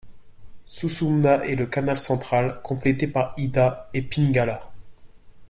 Suṣumṇā 0.65 1.43
est 1.45 1.55
le 1.55 1.67
canal 1.67 1.99
central, 1.99 2.63
complété 2.63 3.05
par 3.07 3.35
iḍā, 3.37 3.89
et, 3.93 4.01
piṅgalā. 4.01 4.57